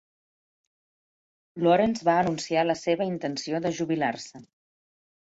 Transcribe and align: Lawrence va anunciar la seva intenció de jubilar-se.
Lawrence 1.67 2.07
va 2.07 2.15
anunciar 2.21 2.63
la 2.69 2.77
seva 2.79 3.07
intenció 3.11 3.59
de 3.67 3.73
jubilar-se. 3.81 4.41